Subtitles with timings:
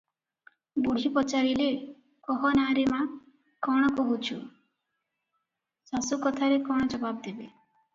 [0.85, 1.67] ବୁଢ଼ୀ ପଚାରିଲେ,
[2.31, 3.03] "କହ ନା ରେ ମା,
[3.69, 4.41] କଣ କହୁଛୁ?"
[5.95, 7.55] ଶାଶୁ କଥାରେ କଣ ଜବାବ ଦେବେ?